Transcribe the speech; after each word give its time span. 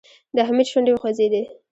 د 0.35 0.37
حميد 0.47 0.67
شونډې 0.71 0.91
وخوځېدې. 0.93 1.43